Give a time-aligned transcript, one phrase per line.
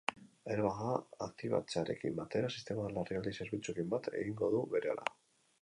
[0.53, 0.87] Airbaga
[1.25, 5.11] aktibatzearekin batera, sistemak larrialdi zerbitzuekin bat egingo du berehala.